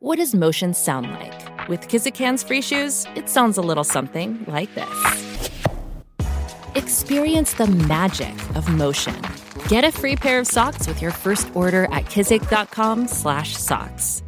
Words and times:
What 0.00 0.18
does 0.18 0.32
motion 0.32 0.74
sound 0.74 1.10
like? 1.10 1.68
With 1.68 1.88
Kizik 1.88 2.16
hands-free 2.16 2.62
shoes, 2.62 3.04
it 3.16 3.28
sounds 3.28 3.58
a 3.58 3.60
little 3.60 3.82
something 3.82 4.44
like 4.46 4.72
this. 4.76 5.50
Experience 6.76 7.54
the 7.54 7.66
magic 7.66 8.32
of 8.54 8.72
motion. 8.72 9.20
Get 9.66 9.82
a 9.82 9.90
free 9.90 10.14
pair 10.14 10.38
of 10.38 10.46
socks 10.46 10.86
with 10.86 11.02
your 11.02 11.10
first 11.10 11.50
order 11.52 11.86
at 11.86 12.04
kizik.com/socks. 12.04 14.22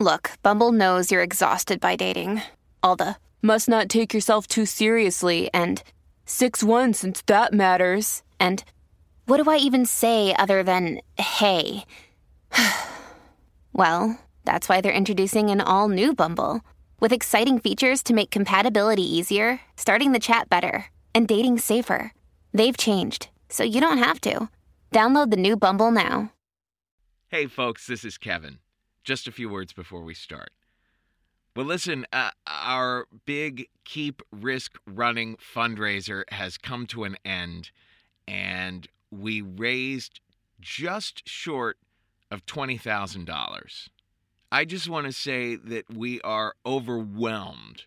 Look, 0.00 0.30
Bumble 0.42 0.72
knows 0.72 1.12
you're 1.12 1.22
exhausted 1.22 1.78
by 1.78 1.96
dating. 1.96 2.40
All 2.82 2.96
the 2.96 3.16
must 3.42 3.68
not 3.68 3.90
take 3.90 4.14
yourself 4.14 4.46
too 4.46 4.64
seriously 4.64 5.50
and 5.52 5.82
6-1 6.24 6.94
since 6.94 7.20
that 7.26 7.52
matters. 7.52 8.22
And 8.40 8.64
what 9.26 9.44
do 9.44 9.50
I 9.50 9.58
even 9.58 9.84
say 9.84 10.34
other 10.34 10.62
than 10.62 11.02
hey? 11.18 11.84
Well, 13.72 14.18
that's 14.44 14.68
why 14.68 14.80
they're 14.80 14.92
introducing 14.92 15.50
an 15.50 15.60
all 15.60 15.88
new 15.88 16.14
Bumble 16.14 16.60
with 17.00 17.12
exciting 17.12 17.58
features 17.58 18.02
to 18.04 18.14
make 18.14 18.30
compatibility 18.30 19.02
easier, 19.02 19.60
starting 19.76 20.12
the 20.12 20.20
chat 20.20 20.48
better, 20.48 20.86
and 21.14 21.26
dating 21.26 21.58
safer. 21.58 22.12
They've 22.52 22.76
changed, 22.76 23.28
so 23.48 23.64
you 23.64 23.80
don't 23.80 23.98
have 23.98 24.20
to. 24.22 24.48
Download 24.92 25.30
the 25.30 25.36
new 25.36 25.56
Bumble 25.56 25.90
now. 25.90 26.32
Hey, 27.28 27.46
folks, 27.46 27.86
this 27.86 28.04
is 28.04 28.18
Kevin. 28.18 28.58
Just 29.04 29.26
a 29.26 29.32
few 29.32 29.48
words 29.48 29.72
before 29.72 30.02
we 30.02 30.14
start. 30.14 30.50
Well, 31.56 31.66
listen, 31.66 32.06
uh, 32.12 32.30
our 32.46 33.06
big 33.26 33.66
Keep 33.84 34.22
Risk 34.30 34.78
Running 34.86 35.36
fundraiser 35.36 36.24
has 36.30 36.56
come 36.56 36.86
to 36.88 37.04
an 37.04 37.16
end, 37.24 37.70
and 38.28 38.86
we 39.10 39.40
raised 39.42 40.20
just 40.60 41.28
short 41.28 41.78
of 42.32 42.46
$20,000. 42.46 43.88
I 44.50 44.64
just 44.64 44.88
want 44.88 45.06
to 45.06 45.12
say 45.12 45.54
that 45.54 45.94
we 45.94 46.20
are 46.22 46.54
overwhelmed 46.64 47.84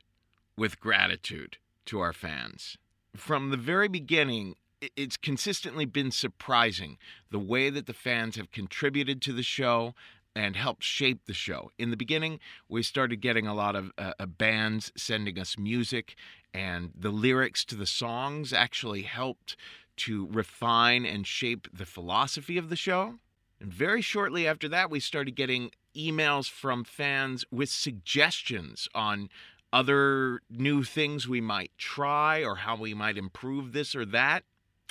with 0.56 0.80
gratitude 0.80 1.58
to 1.88 2.00
our 2.00 2.14
fans. 2.14 2.78
From 3.16 3.50
the 3.50 3.58
very 3.58 3.88
beginning, 3.88 4.56
it's 4.96 5.18
consistently 5.18 5.86
been 5.86 6.12
surprising 6.12 6.98
the 7.32 7.40
way 7.40 7.70
that 7.72 7.88
the 7.88 7.94
fans 7.94 8.36
have 8.36 8.52
contributed 8.52 9.22
to 9.24 9.34
the 9.34 9.44
show 9.44 9.96
and 10.36 10.56
helped 10.56 10.84
shape 10.84 11.26
the 11.26 11.34
show. 11.34 11.72
In 11.80 11.90
the 11.90 11.98
beginning, 11.98 12.40
we 12.70 12.84
started 12.84 13.22
getting 13.22 13.48
a 13.48 13.54
lot 13.54 13.76
of 13.76 13.92
uh, 13.98 14.14
uh, 14.20 14.26
bands 14.26 14.92
sending 14.96 15.40
us 15.40 15.58
music, 15.58 16.16
and 16.54 16.92
the 16.96 17.10
lyrics 17.10 17.66
to 17.66 17.76
the 17.76 17.86
songs 17.86 18.54
actually 18.54 19.04
helped 19.04 19.56
to 19.98 20.28
refine 20.28 21.06
and 21.06 21.26
shape 21.26 21.68
the 21.74 21.86
philosophy 21.86 22.58
of 22.58 22.70
the 22.70 22.76
show. 22.76 23.16
And 23.60 23.74
very 23.74 24.02
shortly 24.02 24.48
after 24.48 24.68
that, 24.70 24.90
we 24.90 25.00
started 25.00 25.36
getting 25.36 25.72
emails 25.96 26.50
from 26.50 26.84
fans 26.84 27.46
with 27.52 27.70
suggestions 27.70 28.88
on 28.94 29.30
other 29.72 30.42
new 30.50 30.84
things 30.84 31.28
we 31.28 31.42
might 31.42 31.72
try 31.78 32.44
or 32.44 32.58
how 32.58 32.76
we 32.76 32.94
might 32.94 33.18
improve 33.18 33.74
this 33.74 33.96
or 33.96 34.06
that. 34.06 34.44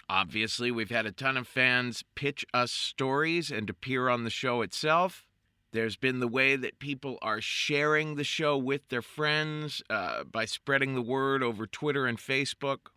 Obviously, 0.09 0.71
we've 0.71 0.91
had 0.91 1.07
a 1.07 1.13
ton 1.13 1.37
of 1.37 1.49
fans 1.49 2.05
pitch 2.15 2.45
us 2.53 2.71
stories 2.71 3.51
and 3.51 3.71
appear 3.71 4.09
on 4.09 4.25
the 4.25 4.31
show 4.31 4.61
itself. 4.61 5.27
There's 5.73 5.97
been 5.97 6.21
the 6.21 6.29
way 6.29 6.55
that 6.57 6.79
people 6.79 7.19
are 7.23 7.41
sharing 7.41 8.15
the 8.15 8.25
show 8.25 8.57
with 8.57 8.89
their 8.91 9.03
friends 9.03 9.83
uh, 9.91 10.25
by 10.25 10.45
spreading 10.45 10.95
the 10.95 11.03
word 11.03 11.43
over 11.43 11.67
Twitter 11.67 12.07
and 12.07 12.19
Facebook. 12.19 12.91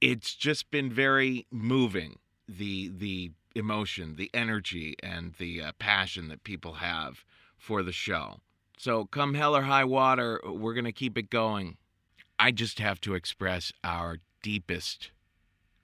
It's 0.00 0.34
just 0.34 0.70
been 0.70 0.90
very 0.90 1.46
moving. 1.50 2.18
The 2.48 2.88
the 2.88 3.32
emotion, 3.54 4.16
the 4.16 4.30
energy, 4.32 4.96
and 5.02 5.34
the 5.34 5.62
uh, 5.62 5.72
passion 5.78 6.28
that 6.28 6.44
people 6.44 6.74
have 6.74 7.24
for 7.56 7.82
the 7.82 7.92
show. 7.92 8.40
So, 8.78 9.04
come 9.04 9.34
hell 9.34 9.54
or 9.54 9.62
high 9.62 9.84
water, 9.84 10.40
we're 10.44 10.74
going 10.74 10.84
to 10.84 10.92
keep 10.92 11.18
it 11.18 11.30
going. 11.30 11.76
I 12.38 12.50
just 12.50 12.78
have 12.78 13.00
to 13.02 13.14
express 13.14 13.72
our 13.84 14.18
deepest 14.42 15.10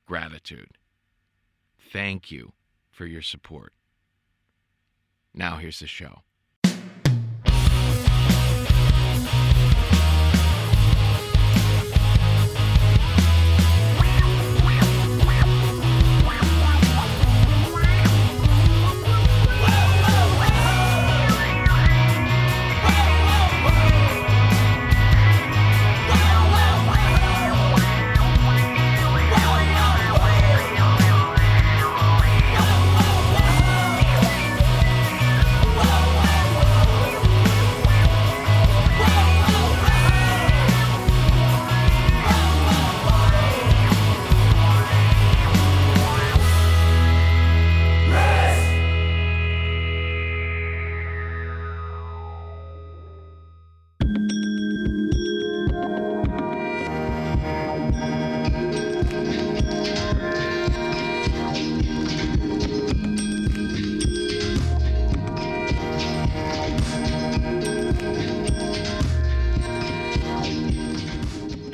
gratitude. 0.07 0.79
Thank 1.93 2.31
you 2.31 2.53
for 2.91 3.05
your 3.05 3.23
support. 3.23 3.73
Now, 5.35 5.57
here's 5.59 5.81
the 5.81 5.87
show. 5.87 6.23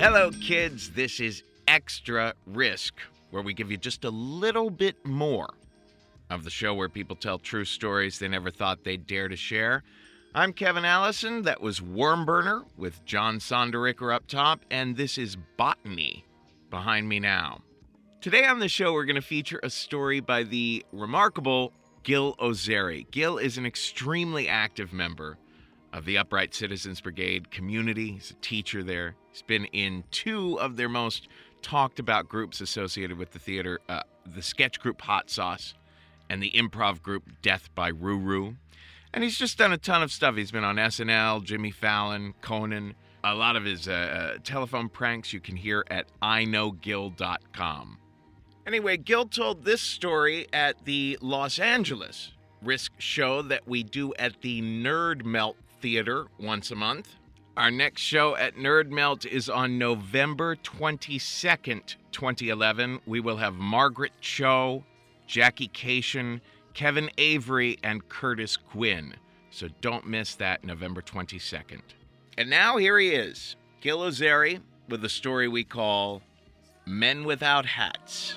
Hello, 0.03 0.33
kids. 0.33 0.91
This 0.91 1.21
is 1.21 1.45
Extra 1.69 2.35
Risk, 2.45 2.95
where 3.31 3.41
we 3.41 3.55
give 3.55 3.71
you 3.71 3.77
just 3.77 4.05
a 4.05 4.11
little 4.11 4.69
bit 4.69 4.97
more 5.07 5.55
of 6.29 6.43
the 6.43 6.51
show 6.51 6.75
where 6.75 6.89
people 6.89 7.15
tell 7.15 7.39
true 7.39 7.65
stories 7.65 8.19
they 8.19 8.27
never 8.27 8.51
thought 8.51 8.83
they'd 8.83 9.07
dare 9.07 9.29
to 9.29 9.37
share. 9.37 9.85
I'm 10.35 10.55
Kevin 10.55 10.85
Allison. 10.85 11.43
That 11.43 11.61
was 11.61 11.79
Wormburner 11.79 12.65
with 12.77 13.05
John 13.05 13.39
Sonderegger 13.39 14.13
up 14.13 14.27
top, 14.27 14.65
and 14.73 14.97
this 14.97 15.19
is 15.19 15.37
Botany 15.57 16.25
behind 16.69 17.09
me 17.09 17.21
now. 17.21 17.61
Today 18.21 18.45
on 18.45 18.59
the 18.59 18.69
show, 18.69 18.93
we're 18.93 19.05
going 19.05 19.15
to 19.15 19.23
feature 19.23 19.61
a 19.63 19.71
story 19.71 20.19
by 20.19 20.43
the 20.43 20.85
remarkable 20.93 21.73
Gil 22.03 22.35
Ozeri. 22.41 23.09
Gil 23.13 23.39
is 23.39 23.57
an 23.57 23.67
extremely 23.67 24.49
active 24.49 24.93
member 24.93 25.39
of 25.93 26.07
the 26.07 26.19
Upright 26.19 26.57
Citizens 26.57 27.01
Brigade 27.01 27.53
community. 27.53 28.15
He's 28.15 28.33
a 28.33 28.35
teacher 28.41 28.83
there. 28.83 29.15
He's 29.33 29.43
been 29.43 29.65
in 29.67 30.05
two 30.11 30.61
of 30.61 30.77
their 30.77 30.89
most 30.89 31.29
talked 31.63 31.99
about 31.99 32.29
groups 32.29 32.61
associated 32.61 33.17
with 33.19 33.31
the 33.31 33.39
theater 33.39 33.81
uh, 33.89 34.03
the 34.27 34.43
sketch 34.43 34.81
group 34.81 35.01
Hot 35.03 35.31
Sauce 35.31 35.75
and 36.29 36.43
the 36.43 36.51
improv 36.53 37.03
group 37.03 37.25
Death 37.43 37.69
by 37.75 37.89
Roo 37.89 38.19
Roo. 38.19 38.57
And 39.15 39.23
he's 39.23 39.37
just 39.37 39.59
done 39.59 39.73
a 39.73 39.79
ton 39.79 40.03
of 40.03 40.11
stuff. 40.11 40.37
He's 40.37 40.51
been 40.51 40.65
on 40.65 40.77
SNL, 40.77 41.45
Jimmy 41.45 41.71
Fallon, 41.71 42.35
Conan. 42.41 42.95
A 43.25 43.35
lot 43.35 43.57
of 43.57 43.65
his 43.65 43.87
uh, 43.87 43.93
uh, 43.93 44.39
telephone 44.43 44.89
pranks 44.89 45.33
you 45.33 45.41
can 45.41 45.57
hear 45.57 45.85
at 45.91 46.07
iknowgil.com. 46.23 47.99
Anyway, 48.67 48.97
Gil 48.97 49.27
told 49.27 49.65
this 49.65 49.83
story 49.83 50.47
at 50.53 50.85
the 50.85 51.19
Los 51.21 51.59
Angeles 51.59 52.33
Risk 52.63 52.93
show 52.99 53.43
that 53.43 53.67
we 53.67 53.83
do 53.83 54.15
at 54.15 54.41
the 54.41 54.63
Nerd 54.63 55.25
Melt 55.25 55.57
Theater 55.81 56.27
once 56.39 56.71
a 56.71 56.77
month. 56.77 57.17
Our 57.55 57.71
next 57.71 58.01
show 58.01 58.35
at 58.35 58.57
Nerd 58.57 58.89
Melt 58.89 59.27
is 59.27 59.51
on 59.51 59.77
November 59.77 60.57
22nd, 60.57 61.97
2011. 62.11 63.01
We 63.05 63.21
will 63.21 63.37
have 63.37 63.55
Margaret 63.57 64.13
Cho, 64.23 64.85
Jackie 65.27 65.69
Kashian, 65.69 66.41
Kevin 66.73 67.11
Avery, 67.19 67.79
and 67.83 68.09
Curtis 68.09 68.57
Gwinn. 68.57 69.17
So 69.51 69.69
don't 69.83 70.07
miss 70.07 70.35
that 70.37 70.65
November 70.65 71.03
22nd. 71.03 71.83
And 72.39 72.49
now 72.49 72.79
here 72.79 72.99
he 72.99 73.11
is, 73.11 73.57
Gil 73.83 73.99
Ozeri, 73.99 74.63
with 74.89 75.05
a 75.05 75.11
story 75.11 75.47
we 75.47 75.63
call 75.63 76.23
Men 76.87 77.25
Without 77.25 77.67
Hats. 77.67 78.37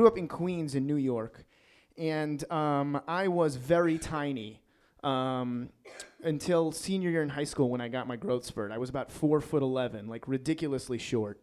Grew 0.00 0.08
up 0.08 0.16
in 0.16 0.28
Queens 0.28 0.74
in 0.74 0.86
New 0.86 0.96
York, 0.96 1.44
and 1.98 2.50
um, 2.50 3.02
I 3.06 3.28
was 3.28 3.56
very 3.56 3.98
tiny 3.98 4.62
um, 5.04 5.68
until 6.24 6.72
senior 6.72 7.10
year 7.10 7.22
in 7.22 7.28
high 7.28 7.44
school 7.44 7.68
when 7.68 7.82
I 7.82 7.88
got 7.88 8.08
my 8.08 8.16
growth 8.16 8.46
spurt. 8.46 8.72
I 8.72 8.78
was 8.78 8.88
about 8.88 9.12
four 9.12 9.42
foot 9.42 9.62
eleven, 9.62 10.08
like 10.08 10.26
ridiculously 10.26 10.96
short, 10.96 11.38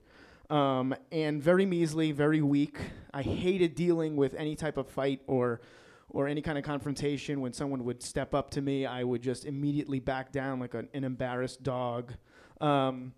um, 0.49 0.95
and 1.11 1.39
very 1.39 1.67
measly, 1.67 2.11
very 2.11 2.41
weak. 2.41 2.79
I 3.13 3.21
hated 3.21 3.75
dealing 3.75 4.15
with 4.15 4.33
any 4.33 4.55
type 4.55 4.77
of 4.77 4.89
fight 4.89 5.21
or 5.27 5.61
or 6.09 6.27
any 6.27 6.41
kind 6.41 6.57
of 6.57 6.63
confrontation. 6.63 7.41
When 7.41 7.53
someone 7.53 7.83
would 7.83 8.01
step 8.01 8.33
up 8.33 8.49
to 8.51 8.61
me, 8.63 8.87
I 8.87 9.03
would 9.03 9.21
just 9.21 9.45
immediately 9.45 9.99
back 9.99 10.31
down 10.31 10.59
like 10.59 10.73
an, 10.73 10.89
an 10.95 11.03
embarrassed 11.03 11.61
dog. 11.61 12.11
Um, 12.59 13.13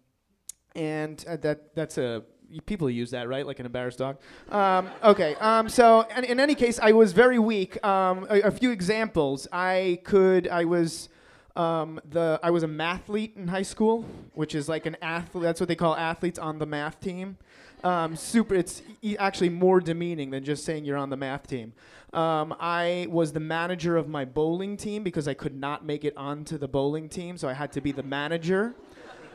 and 0.76 1.24
uh, 1.30 1.38
that 1.38 1.76
that's 1.76 1.98
a 1.98 2.24
people 2.66 2.90
use 2.90 3.12
that 3.12 3.28
right? 3.28 3.46
Like 3.46 3.60
an 3.60 3.66
embarrassed 3.66 4.00
dog. 4.00 4.18
Um, 4.50 4.90
okay 5.04 5.36
um, 5.36 5.70
so 5.70 6.06
in, 6.16 6.24
in, 6.24 6.40
any 6.40 6.56
case 6.56 6.80
i 6.80 6.92
was 6.92 7.14
very 7.14 7.40
weak. 7.40 7.84
Um, 7.86 8.28
a, 8.30 8.42
a, 8.42 8.52
few 8.52 8.72
examples. 8.72 9.48
I 9.52 10.00
could 10.04 10.48
i 10.48 10.66
was 10.66 11.10
um, 11.56 12.00
the 12.10 12.40
i 12.44 12.50
was 12.50 12.64
a 12.64 12.68
mathlete 12.68 13.36
in 13.36 13.48
high 13.48 13.64
school 13.64 14.06
which 14.34 14.56
is 14.56 14.70
like 14.70 14.86
an 14.86 14.98
athlete 15.02 15.44
that's 15.44 15.60
what 15.60 15.68
they 15.68 15.76
call 15.76 15.96
athletes 15.96 16.40
on 16.40 16.60
the 16.60 16.66
math 16.66 17.00
team. 17.00 17.38
Um, 17.84 18.16
super 18.16 18.56
it's 18.56 18.82
e- 19.02 19.18
actually 19.18 19.50
more 19.50 19.80
demeaning 19.80 20.32
than 20.32 20.44
just 20.44 20.66
saying 20.66 20.84
you're 20.84 20.98
on 20.98 21.10
the 21.10 21.18
math 21.18 21.48
team. 21.48 21.74
Um, 22.14 22.56
i 22.60 23.08
was 23.10 23.34
the 23.34 23.40
manager 23.40 23.96
of 23.96 24.08
my 24.10 24.26
bowling 24.26 24.78
team 24.78 25.04
because 25.04 25.28
i 25.28 25.36
could 25.36 25.56
not 25.56 25.86
make 25.86 26.04
it 26.04 26.18
onto 26.18 26.58
the 26.58 26.68
bowling 26.68 27.08
team 27.08 27.38
so 27.38 27.48
i 27.48 27.54
had 27.54 27.72
to 27.74 27.82
be 27.82 27.92
the 27.92 28.04
manager 28.04 28.74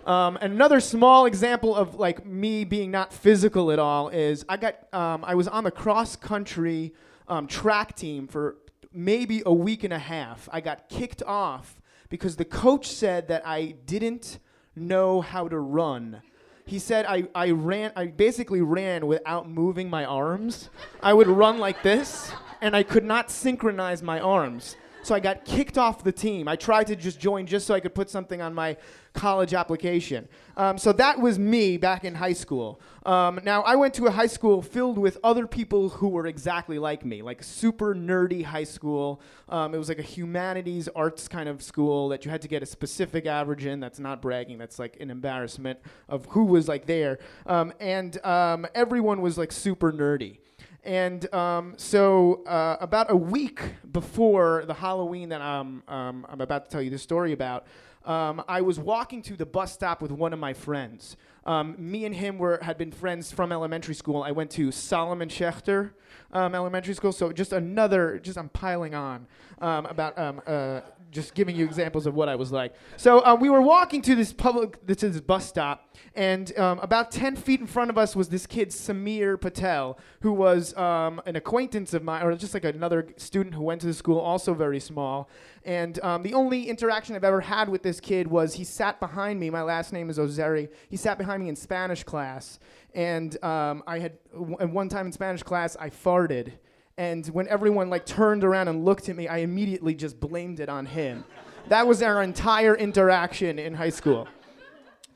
um, 0.06 0.36
another 0.40 0.80
small 0.80 1.26
example 1.26 1.74
of 1.74 1.94
like 1.94 2.26
me 2.26 2.64
being 2.64 2.90
not 2.90 3.12
physical 3.12 3.70
at 3.72 3.78
all 3.78 4.10
is 4.10 4.44
I 4.48 4.56
got 4.56 4.92
um, 4.92 5.24
I 5.24 5.34
was 5.34 5.48
on 5.48 5.64
the 5.64 5.70
cross 5.70 6.14
country 6.14 6.92
um, 7.28 7.46
track 7.46 7.96
team 7.96 8.26
for 8.26 8.56
maybe 8.92 9.42
a 9.46 9.52
week 9.52 9.82
and 9.82 9.92
a 9.92 9.98
half. 9.98 10.48
I 10.52 10.60
got 10.60 10.88
kicked 10.88 11.22
off 11.22 11.80
because 12.10 12.36
the 12.36 12.44
coach 12.44 12.88
said 12.88 13.28
that 13.28 13.46
I 13.46 13.76
didn't 13.86 14.38
know 14.76 15.20
how 15.20 15.48
to 15.48 15.58
run. 15.58 16.20
He 16.66 16.78
said 16.78 17.06
I, 17.08 17.24
I 17.34 17.50
ran 17.50 17.92
I 17.96 18.06
basically 18.06 18.60
ran 18.60 19.06
without 19.06 19.48
moving 19.48 19.88
my 19.88 20.04
arms. 20.04 20.68
I 21.02 21.14
would 21.14 21.28
run 21.28 21.58
like 21.58 21.82
this 21.82 22.30
and 22.60 22.76
I 22.76 22.82
could 22.82 23.04
not 23.04 23.30
synchronize 23.30 24.02
my 24.02 24.20
arms. 24.20 24.76
So 25.04 25.14
I 25.14 25.20
got 25.20 25.44
kicked 25.44 25.76
off 25.76 26.02
the 26.02 26.12
team. 26.12 26.48
I 26.48 26.56
tried 26.56 26.86
to 26.86 26.96
just 26.96 27.20
join 27.20 27.46
just 27.46 27.66
so 27.66 27.74
I 27.74 27.80
could 27.80 27.94
put 27.94 28.08
something 28.08 28.40
on 28.40 28.54
my 28.54 28.78
college 29.12 29.52
application. 29.52 30.26
Um, 30.56 30.78
so 30.78 30.92
that 30.94 31.20
was 31.20 31.38
me 31.38 31.76
back 31.76 32.04
in 32.04 32.14
high 32.14 32.32
school. 32.32 32.80
Um, 33.04 33.38
now, 33.44 33.60
I 33.62 33.76
went 33.76 33.92
to 33.94 34.06
a 34.06 34.10
high 34.10 34.26
school 34.26 34.62
filled 34.62 34.96
with 34.96 35.18
other 35.22 35.46
people 35.46 35.90
who 35.90 36.08
were 36.08 36.26
exactly 36.26 36.78
like 36.78 37.04
me, 37.04 37.20
like 37.20 37.42
super 37.42 37.94
nerdy 37.94 38.44
high 38.44 38.64
school. 38.64 39.20
Um, 39.50 39.74
it 39.74 39.78
was 39.78 39.90
like 39.90 39.98
a 39.98 40.02
humanities 40.02 40.88
arts 40.96 41.28
kind 41.28 41.50
of 41.50 41.62
school 41.62 42.08
that 42.08 42.24
you 42.24 42.30
had 42.30 42.40
to 42.40 42.48
get 42.48 42.62
a 42.62 42.66
specific 42.66 43.26
average 43.26 43.66
in. 43.66 43.80
That's 43.80 43.98
not 43.98 44.22
bragging, 44.22 44.56
that's 44.56 44.78
like 44.78 44.96
an 45.00 45.10
embarrassment 45.10 45.80
of 46.08 46.24
who 46.30 46.44
was 46.44 46.66
like 46.66 46.86
there. 46.86 47.18
Um, 47.44 47.74
and 47.78 48.24
um, 48.24 48.66
everyone 48.74 49.20
was 49.20 49.36
like 49.36 49.52
super 49.52 49.92
nerdy. 49.92 50.38
And 50.84 51.32
um, 51.34 51.74
so, 51.78 52.44
uh, 52.44 52.76
about 52.78 53.10
a 53.10 53.16
week 53.16 53.62
before 53.90 54.64
the 54.66 54.74
Halloween 54.74 55.30
that 55.30 55.40
I'm, 55.40 55.82
um, 55.88 56.26
I'm 56.28 56.42
about 56.42 56.66
to 56.66 56.70
tell 56.70 56.82
you 56.82 56.90
the 56.90 56.98
story 56.98 57.32
about, 57.32 57.66
um, 58.04 58.44
I 58.46 58.60
was 58.60 58.78
walking 58.78 59.22
to 59.22 59.34
the 59.34 59.46
bus 59.46 59.72
stop 59.72 60.02
with 60.02 60.10
one 60.10 60.34
of 60.34 60.38
my 60.38 60.52
friends. 60.52 61.16
Um, 61.46 61.74
me 61.78 62.04
and 62.04 62.14
him 62.14 62.36
were 62.36 62.58
had 62.60 62.76
been 62.76 62.92
friends 62.92 63.32
from 63.32 63.50
elementary 63.50 63.94
school. 63.94 64.22
I 64.22 64.32
went 64.32 64.50
to 64.52 64.70
Solomon 64.70 65.30
Schechter 65.30 65.92
um, 66.32 66.54
Elementary 66.54 66.94
School, 66.94 67.12
so 67.12 67.32
just 67.32 67.52
another, 67.52 68.18
just 68.18 68.36
I'm 68.36 68.50
piling 68.50 68.94
on 68.94 69.26
um, 69.60 69.86
about 69.86 70.18
uh, 70.18 70.82
just 71.14 71.34
giving 71.34 71.56
you 71.56 71.64
examples 71.64 72.06
of 72.06 72.14
what 72.14 72.28
I 72.28 72.34
was 72.34 72.52
like. 72.52 72.74
So 72.96 73.24
um, 73.24 73.40
we 73.40 73.48
were 73.48 73.62
walking 73.62 74.02
to 74.02 74.14
this 74.14 74.32
public, 74.32 74.84
to 74.86 75.08
this 75.08 75.20
bus 75.20 75.46
stop, 75.46 75.96
and 76.14 76.56
um, 76.58 76.80
about 76.80 77.10
10 77.10 77.36
feet 77.36 77.60
in 77.60 77.66
front 77.66 77.88
of 77.88 77.96
us 77.96 78.14
was 78.16 78.28
this 78.28 78.46
kid, 78.46 78.70
Samir 78.70 79.40
Patel, 79.40 79.98
who 80.20 80.32
was 80.32 80.76
um, 80.76 81.22
an 81.24 81.36
acquaintance 81.36 81.94
of 81.94 82.02
mine, 82.02 82.24
or 82.24 82.34
just 82.34 82.52
like 82.52 82.64
another 82.64 83.06
student 83.16 83.54
who 83.54 83.62
went 83.62 83.80
to 83.80 83.86
the 83.86 83.94
school, 83.94 84.18
also 84.18 84.52
very 84.52 84.80
small. 84.80 85.30
And 85.64 86.02
um, 86.02 86.22
the 86.22 86.34
only 86.34 86.68
interaction 86.68 87.14
I've 87.14 87.24
ever 87.24 87.40
had 87.40 87.68
with 87.68 87.82
this 87.82 88.00
kid 88.00 88.26
was 88.26 88.54
he 88.54 88.64
sat 88.64 89.00
behind 89.00 89.38
me. 89.40 89.50
My 89.50 89.62
last 89.62 89.92
name 89.92 90.10
is 90.10 90.18
Ozeri. 90.18 90.68
He 90.88 90.96
sat 90.96 91.16
behind 91.16 91.42
me 91.42 91.48
in 91.48 91.56
Spanish 91.56 92.02
class. 92.02 92.58
And 92.92 93.42
um, 93.42 93.82
I 93.86 94.00
had, 94.00 94.18
w- 94.32 94.56
one 94.68 94.88
time 94.88 95.06
in 95.06 95.12
Spanish 95.12 95.42
class, 95.42 95.76
I 95.78 95.90
farted 95.90 96.52
and 96.96 97.26
when 97.28 97.48
everyone 97.48 97.90
like 97.90 98.06
turned 98.06 98.44
around 98.44 98.68
and 98.68 98.84
looked 98.84 99.08
at 99.08 99.16
me, 99.16 99.28
I 99.28 99.38
immediately 99.38 99.94
just 99.94 100.20
blamed 100.20 100.60
it 100.60 100.68
on 100.68 100.86
him. 100.86 101.24
that 101.68 101.86
was 101.86 102.02
our 102.02 102.22
entire 102.22 102.76
interaction 102.76 103.58
in 103.58 103.74
high 103.74 103.90
school. 103.90 104.28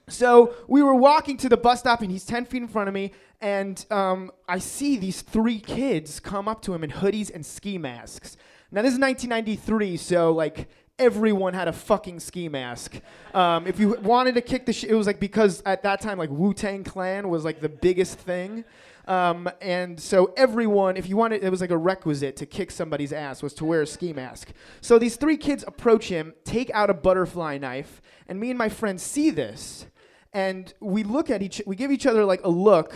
So 0.09 0.55
we 0.67 0.83
were 0.83 0.95
walking 0.95 1.37
to 1.39 1.49
the 1.49 1.57
bus 1.57 1.81
stop, 1.81 2.01
and 2.01 2.11
he's 2.11 2.25
10 2.25 2.47
feet 2.47 2.63
in 2.63 2.69
front 2.69 2.89
of 2.89 2.95
me, 2.95 3.13
and 3.41 3.85
um, 3.91 4.31
I 4.49 4.59
see 4.59 4.97
these 4.97 5.21
three 5.21 5.61
kids 5.61 6.19
come 6.19 6.49
up 6.49 6.63
to 6.63 6.75
him 6.75 6.83
in 6.83 6.91
hoodies 6.91 7.33
and 7.33 7.45
ski 7.45 7.79
masks. 7.79 8.37
Now, 8.71 8.83
this 8.83 8.95
is 8.95 8.99
1993, 8.99 9.97
so 9.97 10.33
like 10.33 10.69
everyone 10.99 11.55
had 11.55 11.69
a 11.69 11.73
fucking 11.73 12.21
ski 12.21 12.49
mask. 12.49 13.01
Um, 13.35 13.67
if 13.67 13.79
you 13.79 13.97
wanted 14.03 14.35
to 14.35 14.41
kick 14.41 14.67
the 14.67 14.73
shit, 14.73 14.91
it 14.91 14.95
was 14.95 15.07
like 15.07 15.21
because 15.21 15.63
at 15.65 15.83
that 15.85 16.01
time, 16.01 16.19
like 16.19 16.31
Wu 16.31 16.53
Tang 16.53 16.85
Clan 16.85 17.29
was 17.29 17.45
like 17.45 17.61
the 17.61 17.69
biggest 17.69 18.19
thing. 18.19 18.65
Um, 19.09 19.49
and 19.63 19.99
so 19.99 20.35
everyone, 20.37 20.99
if 20.99 21.09
you 21.09 21.17
wanted, 21.17 21.43
it 21.43 21.51
was 21.51 21.63
like 21.63 21.71
a 21.71 21.79
requisite 21.79 22.37
to 22.37 22.47
kick 22.47 22.71
somebody's 22.71 23.11
ass 23.13 23.43
was 23.43 23.55
to 23.55 23.65
wear 23.65 23.81
a 23.81 23.87
ski 23.87 24.13
mask. 24.13 24.53
So 24.83 24.99
these 24.99 25.17
three 25.17 25.39
kids 25.39 25.65
approach 25.67 26.09
him, 26.09 26.35
take 26.45 26.71
out 26.75 26.91
a 26.91 26.95
butterfly 26.95 27.57
knife, 27.57 28.03
and 28.29 28.39
me 28.39 28.51
and 28.51 28.59
my 28.59 28.69
friend 28.69 29.01
see 29.01 29.31
this, 29.31 29.87
and 30.35 30.75
we 30.81 31.05
look 31.05 31.31
at 31.31 31.43
each, 31.43 31.63
we 31.65 31.75
give 31.75 31.91
each 31.91 32.05
other 32.05 32.27
like 32.27 32.45
a 32.45 32.51
look, 32.51 32.95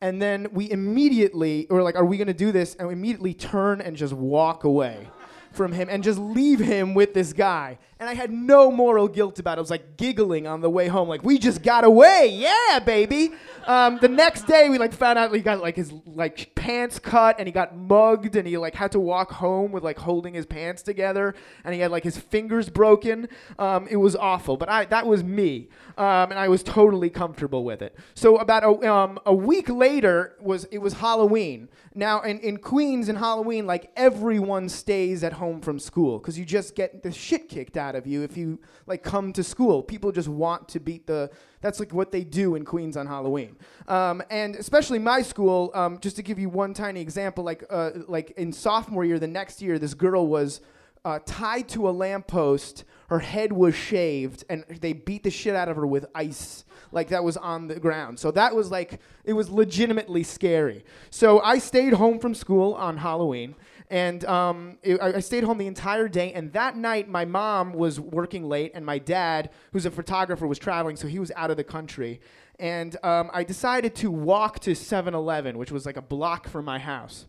and 0.00 0.20
then 0.20 0.48
we 0.52 0.70
immediately, 0.70 1.66
we're 1.68 1.82
like, 1.82 1.94
are 1.94 2.06
we 2.06 2.16
gonna 2.16 2.32
do 2.32 2.52
this? 2.52 2.74
And 2.76 2.88
we 2.88 2.94
immediately 2.94 3.34
turn 3.34 3.82
and 3.82 3.94
just 3.94 4.14
walk 4.14 4.64
away 4.64 5.08
from 5.52 5.72
him 5.72 5.88
and 5.90 6.02
just 6.02 6.18
leave 6.18 6.58
him 6.58 6.94
with 6.94 7.12
this 7.12 7.34
guy. 7.34 7.78
And 8.00 8.08
I 8.08 8.14
had 8.14 8.32
no 8.32 8.70
moral 8.70 9.08
guilt 9.08 9.38
about 9.38 9.58
it. 9.58 9.60
I 9.60 9.60
was 9.60 9.70
like 9.70 9.98
giggling 9.98 10.46
on 10.46 10.62
the 10.62 10.70
way 10.70 10.88
home, 10.88 11.06
like, 11.06 11.22
we 11.22 11.38
just 11.38 11.62
got 11.62 11.84
away. 11.84 12.28
Yeah, 12.32 12.78
baby. 12.78 13.32
Um, 13.66 13.98
the 14.00 14.08
next 14.08 14.46
day, 14.46 14.70
we 14.70 14.78
like 14.78 14.92
found 14.92 15.18
out 15.18 15.34
he 15.34 15.40
got 15.40 15.60
like 15.60 15.76
his 15.76 15.92
like 16.06 16.54
pants 16.54 16.98
cut 16.98 17.36
and 17.38 17.46
he 17.46 17.52
got 17.52 17.76
mugged 17.76 18.36
and 18.36 18.48
he 18.48 18.56
like 18.56 18.74
had 18.74 18.92
to 18.92 19.00
walk 19.00 19.32
home 19.32 19.70
with 19.70 19.84
like 19.84 19.98
holding 19.98 20.34
his 20.34 20.46
pants 20.46 20.82
together 20.82 21.34
and 21.64 21.74
he 21.74 21.80
had 21.80 21.90
like 21.90 22.02
his 22.02 22.16
fingers 22.16 22.70
broken. 22.70 23.28
Um, 23.58 23.86
it 23.88 23.96
was 23.96 24.16
awful, 24.16 24.56
but 24.56 24.68
I 24.68 24.86
that 24.86 25.06
was 25.06 25.22
me, 25.22 25.68
um, 25.98 26.30
and 26.30 26.38
I 26.38 26.48
was 26.48 26.62
totally 26.62 27.10
comfortable 27.10 27.64
with 27.64 27.82
it. 27.82 27.96
So 28.14 28.38
about 28.38 28.64
a, 28.64 28.90
um, 28.90 29.18
a 29.26 29.34
week 29.34 29.68
later 29.68 30.36
was 30.40 30.64
it 30.66 30.78
was 30.78 30.94
Halloween. 30.94 31.68
Now 31.94 32.22
in, 32.22 32.38
in 32.40 32.56
Queens 32.56 33.08
in 33.08 33.16
Halloween, 33.16 33.66
like 33.66 33.90
everyone 33.96 34.68
stays 34.68 35.22
at 35.22 35.34
home 35.34 35.60
from 35.60 35.78
school 35.78 36.18
because 36.18 36.38
you 36.38 36.44
just 36.44 36.74
get 36.74 37.02
the 37.02 37.12
shit 37.12 37.48
kicked 37.48 37.76
out 37.76 37.89
of 37.94 38.06
you 38.06 38.22
if 38.22 38.36
you 38.36 38.58
like 38.86 39.02
come 39.02 39.32
to 39.32 39.42
school. 39.42 39.82
People 39.82 40.12
just 40.12 40.28
want 40.28 40.68
to 40.68 40.80
beat 40.80 41.06
the. 41.06 41.30
That's 41.60 41.78
like 41.78 41.92
what 41.92 42.10
they 42.12 42.24
do 42.24 42.54
in 42.54 42.64
Queens 42.64 42.96
on 42.96 43.06
Halloween, 43.06 43.56
um, 43.88 44.22
and 44.30 44.56
especially 44.56 44.98
my 44.98 45.22
school. 45.22 45.70
Um, 45.74 45.98
just 46.00 46.16
to 46.16 46.22
give 46.22 46.38
you 46.38 46.48
one 46.48 46.74
tiny 46.74 47.00
example, 47.00 47.44
like 47.44 47.64
uh, 47.70 47.90
like 48.08 48.32
in 48.32 48.52
sophomore 48.52 49.04
year, 49.04 49.18
the 49.18 49.26
next 49.26 49.62
year, 49.62 49.78
this 49.78 49.94
girl 49.94 50.26
was. 50.26 50.60
Uh, 51.02 51.18
tied 51.24 51.66
to 51.66 51.88
a 51.88 51.90
lamppost, 51.90 52.84
her 53.08 53.20
head 53.20 53.50
was 53.50 53.74
shaved, 53.74 54.44
and 54.50 54.66
they 54.82 54.92
beat 54.92 55.22
the 55.22 55.30
shit 55.30 55.56
out 55.56 55.66
of 55.66 55.74
her 55.74 55.86
with 55.86 56.04
ice, 56.14 56.66
like 56.92 57.08
that 57.08 57.24
was 57.24 57.38
on 57.38 57.68
the 57.68 57.80
ground. 57.80 58.18
So 58.18 58.30
that 58.32 58.54
was 58.54 58.70
like, 58.70 59.00
it 59.24 59.32
was 59.32 59.48
legitimately 59.48 60.24
scary. 60.24 60.84
So 61.08 61.40
I 61.40 61.56
stayed 61.56 61.94
home 61.94 62.18
from 62.18 62.34
school 62.34 62.74
on 62.74 62.98
Halloween, 62.98 63.54
and 63.90 64.24
um, 64.24 64.78
it, 64.84 65.00
I 65.02 65.18
stayed 65.18 65.42
home 65.42 65.58
the 65.58 65.66
entire 65.66 66.08
day. 66.08 66.32
And 66.32 66.52
that 66.52 66.76
night, 66.76 67.08
my 67.08 67.24
mom 67.24 67.72
was 67.72 67.98
working 67.98 68.48
late, 68.48 68.70
and 68.72 68.86
my 68.86 68.98
dad, 68.98 69.50
who's 69.72 69.84
a 69.84 69.90
photographer, 69.90 70.46
was 70.46 70.60
traveling, 70.60 70.96
so 70.96 71.08
he 71.08 71.18
was 71.18 71.32
out 71.34 71.50
of 71.50 71.56
the 71.56 71.64
country. 71.64 72.20
And 72.60 72.96
um, 73.02 73.30
I 73.34 73.42
decided 73.42 73.96
to 73.96 74.10
walk 74.10 74.60
to 74.60 74.76
7 74.76 75.12
Eleven, 75.12 75.58
which 75.58 75.72
was 75.72 75.86
like 75.86 75.96
a 75.96 76.02
block 76.02 76.48
from 76.48 76.64
my 76.64 76.78
house. 76.78 77.26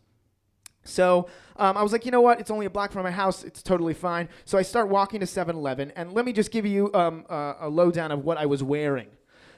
So 0.83 1.27
um, 1.57 1.77
I 1.77 1.83
was 1.83 1.91
like, 1.91 2.05
you 2.05 2.11
know 2.11 2.21
what? 2.21 2.39
It's 2.39 2.51
only 2.51 2.67
a 2.67 2.69
block 2.69 2.91
from 2.91 3.03
my 3.03 3.11
house. 3.11 3.43
It's 3.43 3.63
totally 3.63 3.93
fine. 3.95 4.29
So 4.45 4.57
I 4.57 4.61
start 4.61 4.87
walking 4.87 5.19
to 5.21 5.27
7 5.27 5.55
Eleven. 5.55 5.91
And 5.95 6.13
let 6.13 6.25
me 6.25 6.33
just 6.33 6.51
give 6.51 6.65
you 6.65 6.93
um, 6.93 7.25
a 7.29 7.69
lowdown 7.69 8.11
of 8.11 8.23
what 8.23 8.37
I 8.37 8.45
was 8.45 8.61
wearing 8.61 9.07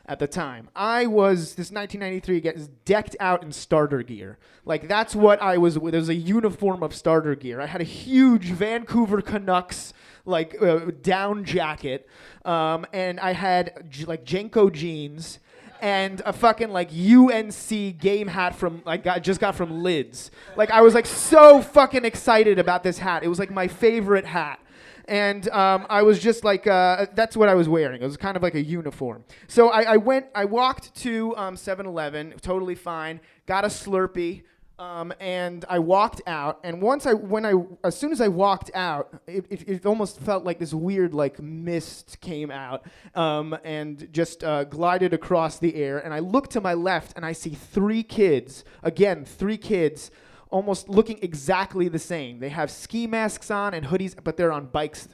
at 0.06 0.20
the 0.20 0.28
time. 0.28 0.70
I 0.76 1.06
was 1.06 1.56
this 1.56 1.72
1993 1.72 2.42
gets 2.42 2.68
decked 2.86 3.16
out 3.20 3.44
in 3.44 3.52
starter 3.52 4.04
gear. 4.04 4.38
Like 4.66 4.88
that's 4.88 5.16
what 5.16 5.42
I 5.42 5.58
was. 5.58 5.76
There 5.76 5.82
was 5.82 6.10
a 6.10 6.16
uniform 6.16 6.84
of 6.84 6.94
starter 6.94 7.36
gear. 7.36 7.62
I 7.62 7.68
had 7.68 7.82
a 7.82 7.86
huge 7.86 8.52
Vancouver 8.52 9.22
Canucks 9.22 9.94
like 10.26 10.62
uh, 10.62 10.92
down 11.02 11.44
jacket, 11.46 12.08
um, 12.46 12.86
and 12.94 13.20
I 13.20 13.34
had 13.34 13.88
j- 13.90 14.06
like 14.06 14.26
JNCO 14.26 14.72
jeans 14.72 15.40
and 15.82 16.22
a 16.26 16.32
fucking 16.32 16.70
like 16.70 16.92
UNC 16.92 18.00
game 18.00 18.28
hat 18.28 18.56
from 18.56 18.82
like 18.86 19.04
got 19.04 19.22
just 19.22 19.42
got 19.42 19.56
from 19.56 19.84
Lids. 19.84 20.32
Like 20.56 20.72
I 20.72 20.82
was 20.82 20.94
like 20.94 21.06
so 21.06 21.62
fucking 21.62 22.06
excited 22.06 22.58
about 22.58 22.84
this 22.84 23.00
hat. 23.00 23.24
It 23.24 23.28
was 23.28 23.38
like 23.38 23.52
my 23.52 23.68
favorite 23.68 24.26
hat. 24.26 24.60
And 25.08 25.50
um, 25.50 25.86
I 25.90 26.02
was 26.02 26.20
just 26.20 26.44
like, 26.44 26.68
uh, 26.68 27.08
that's 27.14 27.36
what 27.36 27.50
I 27.50 27.56
was 27.56 27.68
wearing. 27.68 28.02
It 28.02 28.06
was 28.06 28.18
kind 28.18 28.38
of 28.38 28.44
like 28.44 28.56
a 28.56 28.64
uniform. 28.64 29.24
So 29.48 29.70
I, 29.70 29.94
I 29.94 29.98
went, 29.98 30.28
I 30.34 30.46
walked 30.46 30.96
to 30.96 31.36
um, 31.38 31.56
7-Eleven, 31.56 32.36
totally 32.42 32.76
fine. 32.76 33.20
Got 33.46 33.66
a 33.66 33.68
Slurpee, 33.68 34.44
um, 34.80 35.14
and 35.20 35.66
I 35.70 35.80
walked 35.80 36.22
out. 36.26 36.60
And 36.64 36.82
once 36.82 37.06
I, 37.06 37.14
when 37.14 37.46
I, 37.46 37.54
as 37.84 37.98
soon 37.98 38.12
as 38.12 38.22
I 38.22 38.28
walked 38.28 38.72
out, 38.74 39.14
it, 39.28 39.46
it, 39.50 39.70
it 39.70 39.86
almost 39.86 40.20
felt 40.20 40.44
like 40.44 40.60
this 40.60 40.74
weird 40.74 41.14
like 41.14 41.42
mist 41.42 42.20
came 42.22 42.50
out 42.50 42.86
um, 43.14 43.56
and 43.64 44.12
just 44.12 44.44
uh, 44.44 44.64
glided 44.64 45.14
across 45.14 45.60
the 45.60 45.76
air. 45.76 46.00
And 46.00 46.14
I 46.14 46.20
look 46.20 46.50
to 46.50 46.62
my 46.62 46.74
left 46.74 47.14
and 47.16 47.26
I 47.26 47.34
see 47.34 47.52
three 47.52 48.04
kids. 48.04 48.64
Again, 48.82 49.26
three 49.26 49.58
kids. 49.58 50.12
Almost 50.54 50.88
looking 50.88 51.18
exactly 51.22 51.88
the 51.90 52.00
same. 52.00 52.40
They 52.40 52.50
have 52.50 52.70
ski 52.70 53.08
masks 53.08 53.50
on 53.50 53.74
and 53.74 53.88
hoodies, 53.88 54.16
but 54.24 54.38
they're 54.38 54.52
on 54.52 54.68
bikes. 54.68 55.08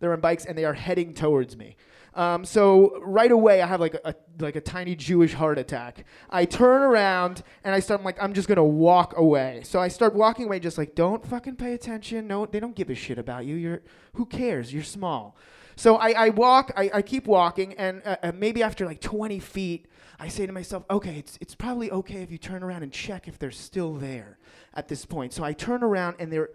They're 0.00 0.12
on 0.12 0.20
bikes 0.20 0.46
and 0.46 0.56
they 0.56 0.64
are 0.64 0.72
heading 0.72 1.12
towards 1.12 1.56
me. 1.56 1.76
Um, 2.14 2.46
so 2.46 2.98
right 3.02 3.30
away, 3.30 3.60
I 3.60 3.66
have 3.66 3.78
like 3.78 3.94
a, 4.02 4.14
like 4.38 4.56
a 4.56 4.60
tiny 4.62 4.96
Jewish 4.96 5.34
heart 5.34 5.58
attack. 5.58 6.06
I 6.30 6.46
turn 6.46 6.80
around 6.80 7.42
and 7.62 7.74
I 7.74 7.80
start 7.80 8.00
I'm 8.00 8.04
like 8.04 8.16
I'm 8.22 8.32
just 8.32 8.48
gonna 8.48 8.64
walk 8.64 9.12
away. 9.18 9.60
So 9.64 9.80
I 9.80 9.88
start 9.88 10.14
walking 10.14 10.46
away, 10.46 10.58
just 10.58 10.78
like 10.78 10.94
don't 10.94 11.24
fucking 11.26 11.56
pay 11.56 11.74
attention. 11.74 12.26
No, 12.26 12.46
they 12.46 12.58
don't 12.58 12.74
give 12.74 12.88
a 12.88 12.94
shit 12.94 13.18
about 13.18 13.44
you. 13.44 13.56
You're 13.56 13.82
who 14.14 14.24
cares? 14.24 14.72
You're 14.72 14.82
small. 14.82 15.36
So 15.76 15.96
I, 15.96 16.12
I 16.12 16.28
walk, 16.30 16.72
I, 16.74 16.90
I 16.94 17.02
keep 17.02 17.26
walking, 17.26 17.74
and 17.74 18.00
uh, 18.06 18.16
uh, 18.22 18.32
maybe 18.34 18.62
after 18.62 18.86
like 18.86 19.02
20 19.02 19.38
feet, 19.40 19.86
I 20.18 20.28
say 20.28 20.46
to 20.46 20.52
myself, 20.52 20.84
okay, 20.90 21.16
it's, 21.18 21.38
it's 21.40 21.54
probably 21.54 21.90
okay 21.90 22.22
if 22.22 22.30
you 22.30 22.38
turn 22.38 22.62
around 22.62 22.82
and 22.82 22.92
check 22.92 23.28
if 23.28 23.38
they're 23.38 23.50
still 23.50 23.94
there 23.94 24.38
at 24.74 24.88
this 24.88 25.04
point. 25.04 25.32
So 25.32 25.44
I 25.44 25.52
turn 25.52 25.82
around 25.82 26.16
and 26.18 26.32
they're 26.32 26.50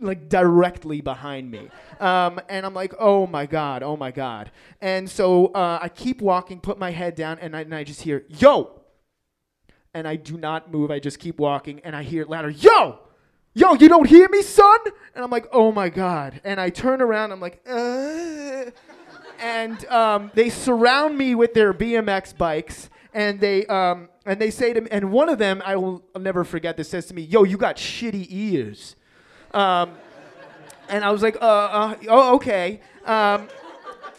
like 0.00 0.28
directly 0.28 1.00
behind 1.00 1.50
me. 1.50 1.70
Um, 2.00 2.40
and 2.48 2.66
I'm 2.66 2.74
like, 2.74 2.94
oh 2.98 3.26
my 3.26 3.46
God, 3.46 3.82
oh 3.82 3.96
my 3.96 4.10
God. 4.10 4.50
And 4.80 5.08
so 5.08 5.46
uh, 5.46 5.78
I 5.80 5.88
keep 5.88 6.20
walking, 6.20 6.60
put 6.60 6.78
my 6.78 6.90
head 6.90 7.14
down, 7.14 7.38
and 7.38 7.56
I, 7.56 7.60
and 7.60 7.74
I 7.74 7.84
just 7.84 8.02
hear, 8.02 8.24
yo! 8.28 8.80
And 9.94 10.06
I 10.06 10.16
do 10.16 10.36
not 10.36 10.70
move. 10.70 10.90
I 10.90 10.98
just 10.98 11.18
keep 11.18 11.38
walking, 11.38 11.80
and 11.80 11.96
I 11.96 12.02
hear 12.02 12.24
louder, 12.24 12.50
yo! 12.50 12.98
Yo, 13.54 13.74
you 13.74 13.88
don't 13.88 14.06
hear 14.06 14.28
me, 14.28 14.42
son? 14.42 14.78
And 15.14 15.24
I'm 15.24 15.30
like, 15.30 15.46
oh 15.52 15.72
my 15.72 15.88
God. 15.88 16.40
And 16.44 16.60
I 16.60 16.70
turn 16.70 17.00
around, 17.00 17.32
I'm 17.32 17.40
like, 17.40 17.60
uh. 17.68 18.66
And 19.40 19.84
um, 19.86 20.30
they 20.34 20.48
surround 20.50 21.16
me 21.16 21.34
with 21.34 21.54
their 21.54 21.72
BMX 21.72 22.36
bikes, 22.36 22.90
and 23.14 23.40
they 23.40 23.66
um, 23.66 24.08
and 24.26 24.40
they 24.40 24.50
say 24.50 24.72
to 24.72 24.80
me, 24.80 24.88
and 24.90 25.10
one 25.10 25.28
of 25.28 25.38
them, 25.38 25.62
I 25.64 25.76
will 25.76 26.04
never 26.18 26.44
forget 26.44 26.76
this, 26.76 26.90
says 26.90 27.06
to 27.06 27.14
me, 27.14 27.22
"Yo, 27.22 27.44
you 27.44 27.56
got 27.56 27.76
shitty 27.76 28.26
ears." 28.30 28.96
Um, 29.52 29.92
and 30.88 31.04
I 31.04 31.10
was 31.10 31.22
like, 31.22 31.36
uh, 31.36 31.44
uh 31.44 31.94
oh, 32.08 32.34
okay. 32.36 32.80
Um, 33.04 33.48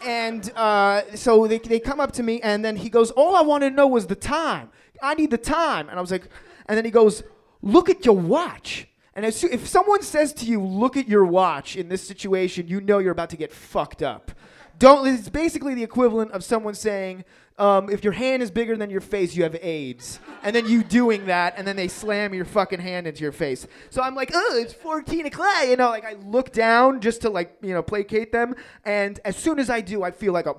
and 0.05 0.51
uh, 0.55 1.15
so 1.15 1.47
they, 1.47 1.57
they 1.57 1.79
come 1.79 1.99
up 1.99 2.11
to 2.13 2.23
me, 2.23 2.41
and 2.41 2.63
then 2.63 2.75
he 2.75 2.89
goes, 2.89 3.11
All 3.11 3.35
I 3.35 3.41
want 3.41 3.63
to 3.63 3.69
know 3.69 3.87
was 3.87 4.07
the 4.07 4.15
time. 4.15 4.69
I 5.01 5.15
need 5.15 5.31
the 5.31 5.37
time. 5.37 5.89
And 5.89 5.97
I 5.97 6.01
was 6.01 6.11
like, 6.11 6.27
And 6.67 6.77
then 6.77 6.85
he 6.85 6.91
goes, 6.91 7.23
Look 7.61 7.89
at 7.89 8.05
your 8.05 8.15
watch. 8.15 8.87
And 9.15 9.25
as, 9.25 9.43
if 9.43 9.67
someone 9.67 10.01
says 10.01 10.33
to 10.33 10.45
you, 10.45 10.61
Look 10.61 10.95
at 10.95 11.07
your 11.07 11.25
watch 11.25 11.75
in 11.75 11.89
this 11.89 12.05
situation, 12.07 12.67
you 12.67 12.81
know 12.81 12.99
you're 12.99 13.11
about 13.11 13.29
to 13.31 13.37
get 13.37 13.51
fucked 13.51 14.01
up. 14.01 14.31
Don't, 14.77 15.05
it's 15.07 15.27
basically 15.27 15.75
the 15.75 15.83
equivalent 15.83 16.31
of 16.31 16.43
someone 16.43 16.73
saying, 16.73 17.25
um, 17.59 17.89
if 17.89 18.05
your 18.05 18.13
hand 18.13 18.41
is 18.41 18.49
bigger 18.49 18.77
than 18.77 18.89
your 18.89 19.01
face, 19.01 19.35
you 19.35 19.43
have 19.43 19.55
AIDS. 19.61 20.19
And 20.43 20.55
then 20.55 20.65
you 20.65 20.81
doing 20.81 21.25
that, 21.25 21.55
and 21.57 21.67
then 21.67 21.75
they 21.75 21.89
slam 21.89 22.33
your 22.33 22.45
fucking 22.45 22.79
hand 22.79 23.05
into 23.05 23.21
your 23.21 23.33
face. 23.33 23.67
So 23.89 24.01
I'm 24.01 24.15
like, 24.15 24.31
oh, 24.33 24.57
it's 24.57 24.73
14 24.73 25.25
o'clock. 25.25 25.65
You 25.67 25.75
know, 25.75 25.89
like 25.89 26.05
I 26.05 26.13
look 26.13 26.53
down 26.53 27.01
just 27.01 27.21
to 27.21 27.29
like, 27.29 27.57
you 27.61 27.73
know, 27.73 27.83
placate 27.83 28.31
them. 28.31 28.55
And 28.85 29.19
as 29.25 29.35
soon 29.35 29.59
as 29.59 29.69
I 29.69 29.81
do, 29.81 30.03
I 30.03 30.11
feel 30.11 30.31
like 30.31 30.45
a, 30.45 30.55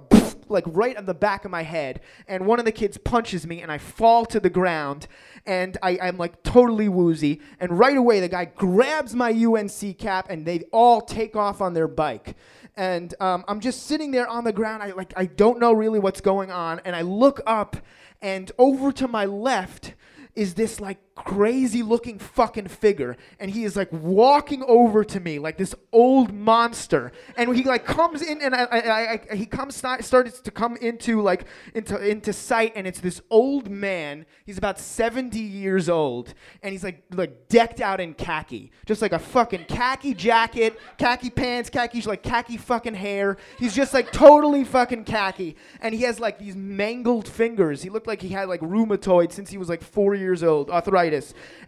like 0.49 0.65
right 0.67 0.97
on 0.97 1.07
the 1.07 1.15
back 1.15 1.47
of 1.47 1.51
my 1.51 1.63
head. 1.63 2.01
And 2.29 2.47
one 2.47 2.59
of 2.59 2.67
the 2.67 2.73
kids 2.73 2.99
punches 2.99 3.47
me, 3.47 3.63
and 3.63 3.73
I 3.73 3.79
fall 3.79 4.27
to 4.27 4.39
the 4.39 4.51
ground. 4.51 5.09
And 5.47 5.77
I, 5.83 5.99
I'm 6.03 6.17
like 6.17 6.43
totally 6.43 6.89
woozy. 6.89 7.41
And 7.59 7.79
right 7.79 7.97
away, 7.97 8.21
the 8.21 8.29
guy 8.29 8.45
grabs 8.45 9.15
my 9.15 9.31
UNC 9.31 9.99
cap, 9.99 10.29
and 10.31 10.47
they 10.47 10.61
all 10.73 11.01
take 11.01 11.37
off 11.37 11.61
on 11.61 11.75
their 11.75 11.89
bike 11.89 12.37
and 12.77 13.15
um, 13.21 13.45
I'm 13.47 13.61
just 13.61 13.87
sitting 13.87 14.11
there 14.11 14.27
on 14.27 14.45
the 14.45 14.53
ground. 14.53 14.83
I 14.83 14.93
like 14.93 15.13
I 15.17 15.27
don't 15.27 15.59
know 15.59 15.73
really 15.73 15.99
what's 15.99 16.21
going 16.21 16.51
on, 16.51 16.81
and 16.85 16.95
I 16.97 17.03
look 17.03 17.41
up, 17.47 17.77
and 18.23 18.51
over 18.59 18.93
to 18.93 19.09
my 19.09 19.25
left 19.27 19.95
is 20.35 20.55
this 20.55 20.81
like 20.81 20.99
crazy 21.25 21.83
looking 21.83 22.19
fucking 22.19 22.69
figure 22.69 23.17
and 23.39 23.51
he 23.51 23.65
is 23.65 23.77
like 23.77 23.93
walking 23.93 24.63
over 24.67 25.05
to 25.05 25.21
me 25.21 25.39
like 25.39 25.59
this 25.59 25.75
old 25.93 26.33
monster. 26.33 27.13
And 27.37 27.55
he 27.55 27.65
like 27.65 27.85
comes 27.85 28.23
in 28.23 28.41
and 28.41 28.55
I, 28.55 28.65
I, 28.65 29.21
I, 29.31 29.35
he 29.35 29.47
comes 29.47 29.77
started 29.77 30.33
to 30.33 30.51
come 30.51 30.77
into 30.77 31.21
like 31.21 31.45
into 31.75 31.97
into 31.99 32.33
sight 32.33 32.73
and 32.75 32.87
it's 32.87 33.01
this 33.01 33.21
old 33.31 33.71
man. 33.71 34.27
He's 34.47 34.59
about 34.59 34.79
70 34.79 35.39
years 35.39 35.89
old 35.89 36.35
and 36.63 36.73
he's 36.73 36.85
like 36.85 37.03
like 37.15 37.49
decked 37.49 37.81
out 37.81 38.01
in 38.01 38.15
khaki. 38.15 38.73
Just 38.87 39.03
like 39.03 39.13
a 39.13 39.19
fucking 39.19 39.67
khaki 39.67 40.15
jacket 40.15 40.79
khaki 40.99 41.31
pants 41.31 41.71
khaki 41.71 42.01
like 42.03 42.23
khaki 42.23 42.57
fucking 42.57 42.95
hair. 42.95 43.37
He's 43.59 43.75
just 43.75 43.93
like 43.93 44.11
totally 44.11 44.65
fucking 44.65 45.05
khaki. 45.05 45.57
And 45.81 45.95
he 45.95 46.03
has 46.03 46.19
like 46.19 46.39
these 46.39 46.57
mangled 46.57 47.29
fingers. 47.29 47.83
He 47.83 47.91
looked 47.91 48.07
like 48.07 48.23
he 48.23 48.29
had 48.29 48.49
like 48.49 48.61
rheumatoid 48.61 49.33
since 49.33 49.51
he 49.51 49.59
was 49.59 49.69
like 49.69 49.83
four 49.83 50.15
years 50.15 50.43
old 50.43 50.71
arthritis 50.71 51.10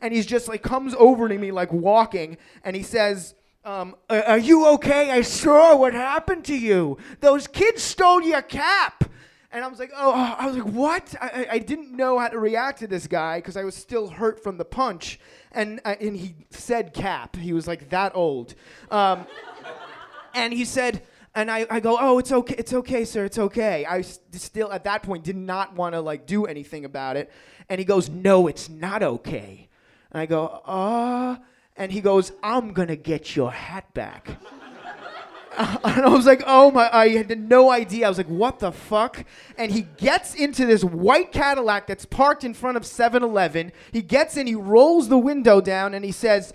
And 0.01 0.13
he's 0.15 0.27
just 0.27 0.49
like 0.49 0.63
comes 0.63 0.95
over 0.99 1.29
to 1.29 1.39
me 1.39 1.53
like 1.53 1.73
walking 1.73 2.37
and 2.65 2.75
he 2.77 2.83
says, 2.83 3.35
um, 3.65 3.95
are 4.11 4.39
you 4.39 4.67
okay? 4.75 5.11
I 5.11 5.21
saw 5.21 5.77
what 5.77 5.95
happened 5.95 6.45
to 6.47 6.57
you. 6.57 6.99
Those 7.21 7.47
kids 7.47 7.83
stole 7.83 8.23
your 8.23 8.43
cap. 8.43 9.05
And 9.53 9.63
I 9.63 9.69
was 9.69 9.79
like, 9.79 9.93
oh, 9.95 10.13
I 10.13 10.47
was 10.47 10.57
like, 10.57 10.73
what? 10.73 11.15
I, 11.21 11.47
I 11.51 11.59
didn't 11.59 11.95
know 11.95 12.19
how 12.19 12.29
to 12.29 12.39
react 12.39 12.79
to 12.81 12.87
this 12.87 13.07
guy 13.07 13.39
because 13.39 13.57
I 13.57 13.65
was 13.65 13.75
still 13.75 14.09
hurt 14.09 14.43
from 14.43 14.57
the 14.57 14.65
punch. 14.65 15.21
And, 15.53 15.81
uh, 15.85 15.95
and 16.01 16.17
he 16.17 16.35
said 16.51 16.95
cap. 16.95 17.37
He 17.37 17.53
was 17.53 17.69
like 17.69 17.91
that 17.91 18.17
old. 18.17 18.55
Um, 18.91 19.27
and 20.35 20.53
he 20.53 20.65
said, 20.65 21.03
and 21.35 21.51
I, 21.51 21.67
I 21.71 21.81
go, 21.81 21.97
oh, 21.99 22.19
it's 22.19 22.31
okay, 22.31 22.55
it's 22.59 22.73
okay, 22.73 23.05
sir, 23.05 23.25
it's 23.25 23.39
okay. 23.39 23.87
I 23.87 24.03
still 24.03 24.73
at 24.73 24.85
that 24.85 25.03
point 25.03 25.25
did 25.25 25.37
not 25.37 25.75
want 25.75 25.95
to 25.95 26.01
like 26.01 26.27
do 26.27 26.45
anything 26.45 26.85
about 26.85 27.17
it. 27.17 27.31
And 27.69 27.79
he 27.79 27.85
goes, 27.85 28.11
No, 28.11 28.49
it's 28.49 28.69
not 28.69 29.03
okay. 29.03 29.69
And 30.11 30.21
I 30.21 30.27
go, 30.27 30.47
Uh, 30.65 31.37
and 31.77 31.91
he 31.91 32.01
goes, 32.01 32.33
I'm 32.43 32.75
to 32.75 32.97
get 32.97 33.35
your 33.35 33.51
hat 33.51 33.93
back. 33.95 34.29
and 35.59 36.05
I 36.05 36.09
was 36.09 36.27
like, 36.27 36.43
oh 36.47 36.71
my, 36.71 36.89
I 36.95 37.09
had 37.11 37.49
no 37.49 37.71
idea. 37.71 38.07
I 38.07 38.09
was 38.09 38.19
like, 38.19 38.27
what 38.27 38.59
the 38.59 38.73
fuck? 38.73 39.25
And 39.59 39.71
he 39.71 39.83
gets 39.83 40.35
into 40.35 40.65
this 40.67 40.83
white 40.83 41.33
Cadillac 41.33 41.87
that's 41.87 42.05
parked 42.05 42.45
in 42.45 42.55
front 42.55 42.77
of 42.77 42.87
7 42.87 43.23
Eleven. 43.23 43.73
He 43.91 44.03
gets 44.03 44.37
in, 44.37 44.47
he 44.47 44.55
rolls 44.55 45.09
the 45.09 45.19
window 45.19 45.61
down, 45.61 45.95
and 45.95 46.05
he 46.05 46.13
says, 46.13 46.53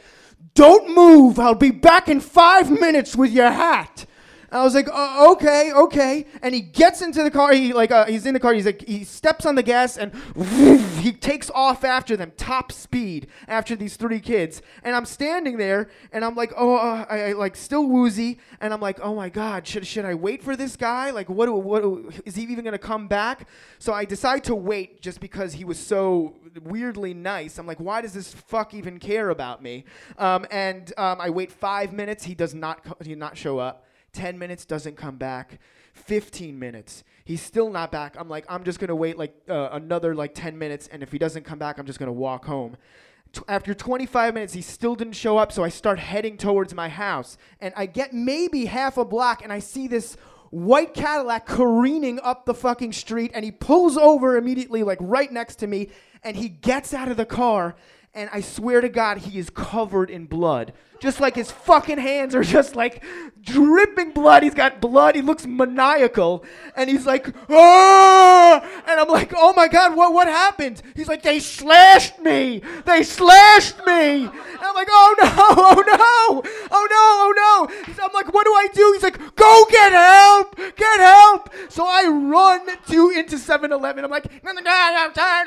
Don't 0.53 0.95
move. 0.95 1.39
I'll 1.39 1.55
be 1.55 1.71
back 1.71 2.09
in 2.09 2.19
five 2.19 2.71
minutes 2.71 3.15
with 3.15 3.31
your 3.31 3.51
hat. 3.51 4.05
I 4.51 4.63
was 4.63 4.73
like, 4.73 4.87
oh, 4.91 5.33
okay, 5.33 5.73
okay. 5.73 6.25
And 6.41 6.55
he 6.55 6.61
gets 6.61 7.01
into 7.01 7.21
the 7.21 7.31
car. 7.31 7.51
He 7.53 7.73
like 7.73 7.91
uh, 7.91 8.05
he's 8.05 8.25
in 8.25 8.33
the 8.33 8.39
car. 8.39 8.53
He's 8.53 8.65
like 8.65 8.87
he 8.87 9.03
steps 9.03 9.45
on 9.45 9.55
the 9.55 9.63
gas 9.63 9.97
and 9.97 10.13
he 10.99 11.11
takes 11.11 11.49
off 11.51 11.83
after 11.83 12.15
them, 12.15 12.31
top 12.37 12.71
speed 12.71 13.27
after 13.47 13.75
these 13.75 13.97
three 13.97 14.21
kids. 14.21 14.61
And 14.83 14.95
I'm 14.95 15.05
standing 15.05 15.57
there 15.57 15.89
and 16.13 16.23
I'm 16.23 16.35
like, 16.35 16.53
oh, 16.55 16.75
uh, 16.77 17.05
I, 17.09 17.21
I, 17.21 17.31
like 17.33 17.55
still 17.55 17.87
woozy. 17.87 18.39
And 18.61 18.73
I'm 18.73 18.79
like, 18.79 18.99
oh 19.01 19.15
my 19.15 19.29
god, 19.29 19.67
should 19.67 19.85
should 19.85 20.05
I 20.05 20.13
wait 20.13 20.41
for 20.41 20.55
this 20.55 20.77
guy? 20.77 21.11
Like, 21.11 21.29
what 21.29 21.49
what 21.53 21.83
is 22.25 22.35
he 22.35 22.43
even 22.43 22.63
gonna 22.63 22.77
come 22.77 23.07
back? 23.07 23.49
So 23.79 23.93
I 23.93 24.05
decide 24.05 24.45
to 24.45 24.55
wait 24.55 25.01
just 25.01 25.19
because 25.19 25.53
he 25.53 25.65
was 25.65 25.77
so 25.77 26.35
weirdly 26.63 27.13
nice. 27.13 27.57
I'm 27.57 27.67
like, 27.67 27.79
why 27.79 28.01
does 28.01 28.13
this 28.13 28.33
fuck 28.33 28.73
even 28.73 28.97
care 28.99 29.29
about 29.29 29.61
me? 29.61 29.83
Um, 30.17 30.45
and 30.51 30.93
um, 30.97 31.19
I 31.19 31.29
wait 31.29 31.51
five 31.51 31.91
minutes. 31.91 32.23
He 32.23 32.33
does 32.33 32.53
not 32.53 32.83
co- 32.83 32.97
he 33.03 33.13
not 33.13 33.37
show 33.37 33.59
up. 33.59 33.83
10 34.17 34.39
minutes 34.39 34.65
doesn't 34.65 34.97
come 34.97 35.17
back. 35.17 35.59
15 35.93 36.57
minutes. 36.57 37.03
He's 37.23 37.41
still 37.41 37.69
not 37.69 37.91
back. 37.91 38.15
I'm 38.17 38.27
like 38.27 38.45
i'm 38.49 38.63
just 38.63 38.79
going 38.79 38.87
to 38.87 38.95
wait 38.95 39.17
like 39.17 39.33
uh, 39.47 39.69
another 39.71 40.15
like 40.15 40.33
10 40.33 40.57
minutes 40.57 40.87
and 40.91 41.03
if 41.03 41.11
he 41.11 41.19
doesn't 41.19 41.43
come 41.43 41.59
back 41.59 41.77
i'm 41.77 41.85
just 41.85 41.99
going 41.99 42.07
to 42.07 42.13
walk 42.13 42.45
home. 42.45 42.77
T- 43.31 43.41
after 43.47 43.73
25 43.73 44.33
minutes 44.33 44.53
he 44.53 44.61
still 44.61 44.95
didn't 44.95 45.13
show 45.13 45.37
up 45.37 45.51
so 45.51 45.63
i 45.63 45.69
start 45.69 45.99
heading 45.99 46.37
towards 46.37 46.73
my 46.73 46.87
house 46.87 47.37
and 47.59 47.73
i 47.75 47.85
get 47.85 48.13
maybe 48.13 48.65
half 48.65 48.97
a 48.97 49.03
block 49.03 49.43
and 49.43 49.51
i 49.51 49.59
see 49.59 49.85
this 49.87 50.15
white 50.49 50.93
cadillac 50.93 51.45
careening 51.45 52.21
up 52.21 52.45
the 52.45 52.53
fucking 52.53 52.93
street 52.93 53.31
and 53.33 53.43
he 53.43 53.51
pulls 53.51 53.97
over 53.97 54.37
immediately 54.37 54.81
like 54.81 54.97
right 55.01 55.29
next 55.29 55.57
to 55.57 55.67
me 55.67 55.89
and 56.23 56.37
he 56.37 56.47
gets 56.47 56.93
out 56.93 57.09
of 57.11 57.17
the 57.17 57.25
car 57.25 57.75
and 58.17 58.31
I 58.33 58.41
swear 58.41 58.81
to 58.81 58.89
God, 58.89 59.19
he 59.19 59.37
is 59.37 59.51
covered 59.51 60.09
in 60.09 60.25
blood. 60.25 60.73
Just 60.99 61.19
like 61.19 61.35
his 61.35 61.51
fucking 61.51 61.99
hands 61.99 62.33
are 62.33 62.43
just 62.43 62.75
like 62.75 63.03
dripping 63.39 64.11
blood. 64.11 64.41
He's 64.41 64.55
got 64.55 64.81
blood. 64.81 65.13
He 65.13 65.21
looks 65.21 65.45
maniacal. 65.45 66.43
And 66.75 66.89
he's 66.89 67.05
like, 67.05 67.31
ah! 67.47 68.81
And 68.87 68.99
I'm 68.99 69.07
like, 69.07 69.33
oh 69.37 69.53
my 69.67 69.73
God, 69.73 69.95
what, 69.97 70.13
what 70.13 70.27
happened? 70.27 70.81
He's 70.95 71.07
like, 71.09 71.21
they 71.23 71.39
slashed 71.39 72.19
me. 72.19 72.61
They 72.85 73.03
slashed 73.03 73.85
me. 73.85 74.23
And 74.23 74.31
I'm 74.61 74.75
like, 74.75 74.87
oh 74.89 75.15
no, 75.21 75.27
oh 75.37 75.83
no, 75.85 76.41
oh 76.71 76.87
no, 76.89 77.03
oh 77.25 77.33
no. 77.35 77.67
I'm 78.03 78.13
like, 78.13 78.33
what 78.33 78.45
do 78.45 78.53
I 78.53 78.67
do? 78.73 78.91
He's 78.93 79.03
like, 79.03 79.35
go 79.35 79.65
get 79.69 79.91
help, 79.91 80.55
get 80.75 80.99
help. 80.99 81.49
So 81.69 81.85
I 81.85 82.07
run 82.07 82.65
to 82.87 83.09
into 83.09 83.35
7-Eleven. 83.35 84.05
I'm 84.05 84.11
like, 84.11 84.31
you 84.31 84.39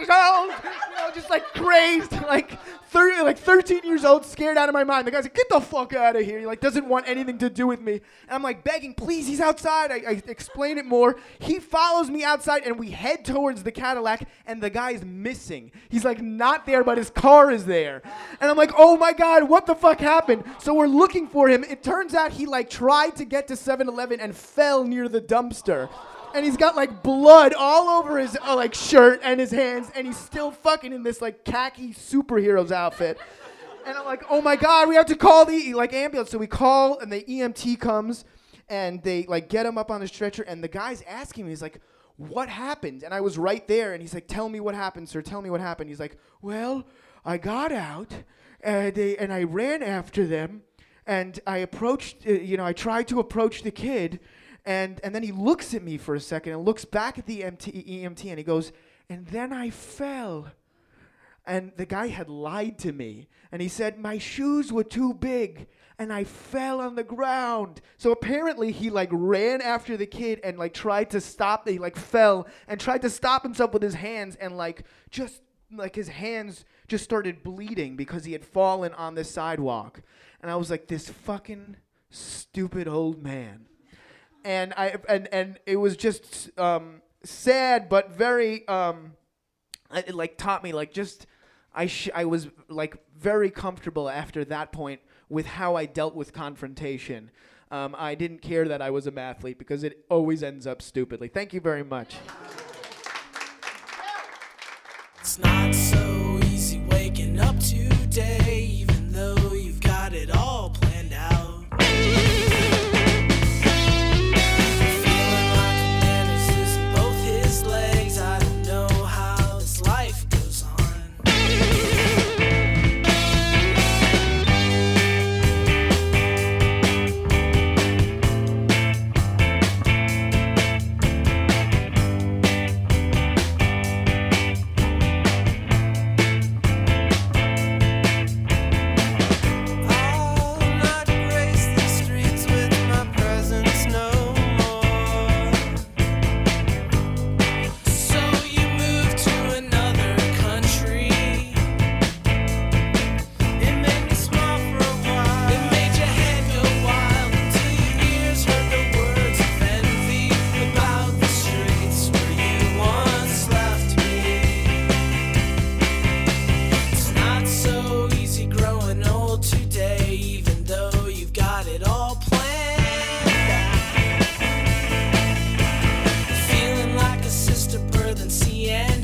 know, 0.06 1.10
just 1.14 1.30
like 1.30 1.44
crazed, 1.54 2.12
like 2.28 2.58
30, 2.90 3.22
like 3.22 3.38
13 3.38 3.82
years 3.84 4.04
old, 4.04 4.26
scared 4.26 4.58
out 4.58 4.68
of 4.68 4.72
my 4.72 4.82
mind. 4.82 5.06
The 5.06 5.12
guy's 5.12 5.22
like, 5.22 5.34
get 5.34 5.48
the 5.48 5.60
fuck 5.60 5.94
out 5.94 6.16
of 6.16 6.24
here. 6.24 6.40
He 6.40 6.46
like 6.46 6.60
doesn't 6.60 6.88
want 6.88 7.08
anything 7.08 7.38
to 7.38 7.48
do 7.48 7.68
with 7.68 7.80
me. 7.80 7.92
And 7.92 8.30
I'm 8.30 8.42
like 8.42 8.64
begging, 8.64 8.94
please, 8.94 9.28
he's 9.28 9.40
outside. 9.40 9.92
I, 9.92 10.02
I 10.08 10.22
explain 10.26 10.76
it 10.76 10.84
more. 10.84 11.16
He 11.38 11.60
follows 11.60 12.10
me 12.10 12.24
outside 12.24 12.64
and 12.64 12.80
we 12.80 12.90
head 12.90 13.24
towards 13.24 13.62
the 13.62 13.70
Cadillac 13.70 14.28
and 14.44 14.60
the 14.60 14.70
guy's 14.70 15.04
missing. 15.04 15.70
He's 15.88 16.04
like 16.04 16.20
not 16.20 16.66
there, 16.66 16.82
but 16.82 16.98
his 16.98 17.10
car 17.10 17.52
is 17.52 17.64
there. 17.64 18.02
And 18.40 18.50
I'm 18.50 18.56
like, 18.56 18.72
oh 18.76 18.96
my 18.96 19.12
God, 19.12 19.48
what 19.48 19.66
the 19.66 19.76
fuck 19.76 20.00
happened? 20.00 20.42
So 20.58 20.74
we're 20.74 20.88
looking 20.88 21.28
for 21.28 21.48
him. 21.48 21.62
It 21.62 21.84
turns 21.84 22.14
out 22.14 22.32
he 22.32 22.46
like 22.46 22.68
tried 22.68 23.14
to 23.16 23.24
get 23.24 23.46
to 23.48 23.54
7-Eleven 23.54 24.18
and 24.18 24.34
fell 24.34 24.82
near 24.82 25.08
the 25.08 25.20
dumpster 25.20 25.88
and 26.34 26.44
he's 26.44 26.56
got 26.56 26.76
like 26.76 27.02
blood 27.02 27.54
all 27.54 27.88
over 27.88 28.18
his 28.18 28.36
uh, 28.46 28.54
like 28.56 28.74
shirt 28.74 29.20
and 29.22 29.40
his 29.40 29.50
hands, 29.50 29.90
and 29.94 30.06
he's 30.06 30.16
still 30.16 30.50
fucking 30.50 30.92
in 30.92 31.02
this 31.02 31.20
like 31.20 31.44
khaki 31.44 31.92
superhero's 31.92 32.72
outfit. 32.72 33.18
And 33.86 33.96
I'm 33.96 34.04
like, 34.04 34.24
oh 34.28 34.40
my 34.40 34.56
god, 34.56 34.88
we 34.88 34.94
have 34.94 35.06
to 35.06 35.16
call 35.16 35.44
the 35.44 35.74
like 35.74 35.92
ambulance. 35.92 36.30
So 36.30 36.38
we 36.38 36.46
call, 36.46 36.98
and 36.98 37.12
the 37.12 37.22
EMT 37.22 37.80
comes, 37.80 38.24
and 38.68 39.02
they 39.02 39.24
like 39.24 39.48
get 39.48 39.66
him 39.66 39.78
up 39.78 39.90
on 39.90 40.00
the 40.00 40.08
stretcher, 40.08 40.42
and 40.42 40.62
the 40.62 40.68
guy's 40.68 41.02
asking 41.02 41.44
me, 41.44 41.50
he's 41.50 41.62
like, 41.62 41.80
what 42.16 42.48
happened? 42.48 43.02
And 43.02 43.14
I 43.14 43.20
was 43.20 43.38
right 43.38 43.66
there, 43.66 43.92
and 43.92 44.02
he's 44.02 44.12
like, 44.12 44.28
tell 44.28 44.48
me 44.48 44.60
what 44.60 44.74
happened, 44.74 45.08
sir. 45.08 45.22
Tell 45.22 45.40
me 45.40 45.50
what 45.50 45.60
happened. 45.60 45.88
He's 45.88 46.00
like, 46.00 46.18
well, 46.42 46.86
I 47.24 47.38
got 47.38 47.72
out, 47.72 48.12
and 48.60 48.94
they 48.94 49.16
and 49.16 49.32
I 49.32 49.44
ran 49.44 49.82
after 49.82 50.26
them, 50.26 50.62
and 51.06 51.40
I 51.46 51.58
approached, 51.58 52.26
uh, 52.26 52.32
you 52.32 52.56
know, 52.56 52.64
I 52.64 52.72
tried 52.72 53.08
to 53.08 53.20
approach 53.20 53.62
the 53.62 53.70
kid, 53.70 54.20
and 54.64 55.00
and 55.02 55.14
then 55.14 55.22
he 55.22 55.32
looks 55.32 55.74
at 55.74 55.82
me 55.82 55.98
for 55.98 56.14
a 56.14 56.20
second 56.20 56.52
and 56.52 56.64
looks 56.64 56.84
back 56.84 57.18
at 57.18 57.26
the 57.26 57.44
MT, 57.44 57.70
EMT, 57.72 58.24
and 58.26 58.38
he 58.38 58.44
goes, 58.44 58.72
and 59.10 59.26
then 59.26 59.52
I 59.52 59.70
fell. 59.70 60.52
And 61.44 61.72
the 61.76 61.86
guy 61.86 62.06
had 62.06 62.28
lied 62.28 62.78
to 62.80 62.92
me. 62.92 63.28
And 63.50 63.60
he 63.60 63.68
said, 63.68 63.98
My 63.98 64.18
shoes 64.18 64.72
were 64.72 64.84
too 64.84 65.12
big 65.14 65.66
and 65.98 66.12
I 66.12 66.24
fell 66.24 66.80
on 66.80 66.94
the 66.94 67.02
ground. 67.02 67.80
So 67.98 68.12
apparently 68.12 68.70
he 68.70 68.88
like 68.88 69.10
ran 69.12 69.60
after 69.60 69.96
the 69.96 70.06
kid 70.06 70.40
and 70.44 70.58
like 70.58 70.72
tried 70.72 71.10
to 71.10 71.20
stop. 71.20 71.68
He 71.68 71.78
like 71.78 71.96
fell 71.96 72.46
and 72.68 72.78
tried 72.78 73.02
to 73.02 73.10
stop 73.10 73.42
himself 73.42 73.72
with 73.72 73.82
his 73.82 73.94
hands 73.94 74.36
and 74.36 74.56
like 74.56 74.84
just 75.10 75.42
like 75.72 75.96
his 75.96 76.08
hands 76.08 76.64
just 76.86 77.04
started 77.04 77.42
bleeding 77.42 77.96
because 77.96 78.24
he 78.24 78.32
had 78.32 78.44
fallen 78.44 78.94
on 78.94 79.14
the 79.14 79.24
sidewalk. 79.24 80.02
And 80.40 80.50
I 80.50 80.56
was 80.56 80.70
like, 80.70 80.86
This 80.86 81.08
fucking 81.08 81.76
stupid 82.10 82.86
old 82.86 83.22
man 83.22 83.66
and 84.44 84.72
I 84.76 84.96
and 85.08 85.28
and 85.32 85.58
it 85.66 85.76
was 85.76 85.96
just 85.96 86.50
um, 86.58 87.02
sad, 87.22 87.88
but 87.88 88.10
very 88.12 88.66
um, 88.68 89.12
it 89.94 90.14
like 90.14 90.36
taught 90.36 90.62
me 90.62 90.72
like 90.72 90.92
just 90.92 91.26
I 91.74 91.86
sh- 91.86 92.10
I 92.14 92.24
was 92.24 92.48
like 92.68 92.96
very 93.16 93.50
comfortable 93.50 94.08
after 94.08 94.44
that 94.46 94.72
point 94.72 95.00
with 95.28 95.46
how 95.46 95.76
I 95.76 95.86
dealt 95.86 96.14
with 96.14 96.32
confrontation. 96.32 97.30
Um, 97.70 97.94
I 97.96 98.16
didn't 98.16 98.42
care 98.42 98.66
that 98.66 98.82
I 98.82 98.90
was 98.90 99.06
a 99.06 99.12
mathlete 99.12 99.58
because 99.58 99.84
it 99.84 100.04
always 100.10 100.42
ends 100.42 100.66
up 100.66 100.82
stupidly. 100.82 101.28
Thank 101.28 101.52
you 101.52 101.60
very 101.60 101.84
much. 101.84 102.16
It's 105.20 105.38
not 105.38 105.72
so 105.72 106.40
easy 106.46 106.80
waking 106.90 107.38
up 107.38 107.58
today, 107.60 108.66
even 108.80 109.12
though 109.12 109.52
you've 109.52 109.80
got 109.80 110.12
it 110.12 110.36
all 110.36 110.49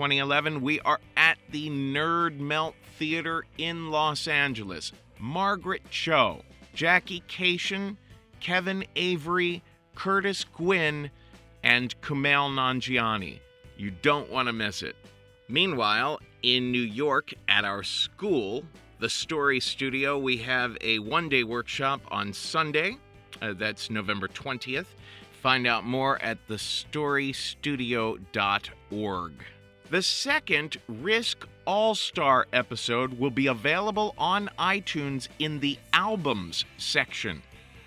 2011, 0.00 0.62
we 0.62 0.80
are 0.80 0.98
at 1.14 1.36
the 1.50 1.68
Nerd 1.68 2.38
Melt 2.38 2.74
Theater 2.98 3.44
in 3.58 3.90
Los 3.90 4.26
Angeles. 4.28 4.92
Margaret 5.18 5.82
Cho, 5.90 6.40
Jackie 6.72 7.22
Kashian, 7.28 7.98
Kevin 8.40 8.86
Avery, 8.96 9.62
Curtis 9.94 10.46
Gwinn, 10.56 11.10
and 11.62 12.00
Kumail 12.00 12.48
Nanjiani. 12.48 13.40
You 13.76 13.90
don't 13.90 14.30
want 14.30 14.48
to 14.48 14.54
miss 14.54 14.82
it. 14.82 14.96
Meanwhile, 15.48 16.20
in 16.42 16.72
New 16.72 16.80
York 16.80 17.34
at 17.46 17.66
our 17.66 17.82
school, 17.82 18.64
the 19.00 19.10
Story 19.10 19.60
Studio, 19.60 20.18
we 20.18 20.38
have 20.38 20.78
a 20.80 20.98
one 21.00 21.28
day 21.28 21.44
workshop 21.44 22.00
on 22.10 22.32
Sunday. 22.32 22.96
Uh, 23.42 23.52
that's 23.52 23.90
November 23.90 24.28
20th. 24.28 24.86
Find 25.42 25.66
out 25.66 25.84
more 25.84 26.18
at 26.22 26.38
thestorystudio.org. 26.48 29.32
The 29.90 30.02
second 30.02 30.76
Risk 30.86 31.48
All 31.64 31.96
Star 31.96 32.46
episode 32.52 33.18
will 33.18 33.32
be 33.32 33.48
available 33.48 34.14
on 34.16 34.48
iTunes 34.56 35.26
in 35.40 35.58
the 35.58 35.80
Albums 35.92 36.64
section. 36.78 37.42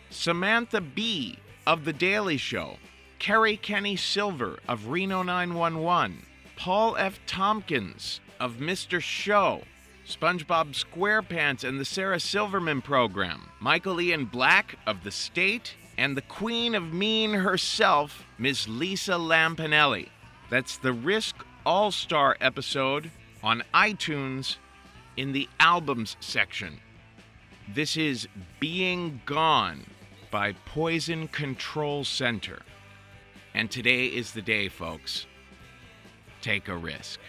Samantha 0.09 0.81
Bee 0.81 1.39
of 1.65 1.85
The 1.85 1.93
Daily 1.93 2.35
Show, 2.35 2.75
Kerry 3.19 3.55
Kenney 3.55 3.95
Silver 3.95 4.59
of 4.67 4.87
Reno 4.87 5.23
911, 5.23 6.25
Paul 6.57 6.97
F. 6.97 7.21
Tompkins 7.25 8.19
of 8.37 8.55
Mr. 8.55 8.99
Show, 8.99 9.61
SpongeBob 10.05 10.73
SquarePants 10.73 11.63
and 11.63 11.79
the 11.79 11.85
Sarah 11.85 12.19
Silverman 12.19 12.81
Program, 12.81 13.49
Michael 13.61 14.01
Ian 14.01 14.25
Black 14.25 14.75
of 14.85 15.05
The 15.05 15.11
State, 15.11 15.75
and 15.97 16.17
the 16.17 16.21
Queen 16.21 16.75
of 16.75 16.93
Mean 16.93 17.31
herself, 17.31 18.25
Miss 18.37 18.67
Lisa 18.67 19.13
Lampanelli. 19.13 20.09
That's 20.49 20.75
the 20.75 20.91
Risk 20.91 21.37
All 21.65 21.91
Star 21.91 22.35
episode 22.41 23.09
on 23.41 23.63
iTunes 23.73 24.57
in 25.15 25.31
the 25.31 25.47
Albums 25.59 26.17
section. 26.19 26.79
This 27.73 27.95
is 27.95 28.27
Being 28.59 29.21
Gone 29.25 29.85
by 30.29 30.53
Poison 30.65 31.29
Control 31.29 32.03
Center. 32.03 32.59
And 33.53 33.71
today 33.71 34.07
is 34.07 34.33
the 34.33 34.41
day, 34.41 34.67
folks. 34.67 35.25
Take 36.41 36.67
a 36.67 36.75
risk. 36.75 37.19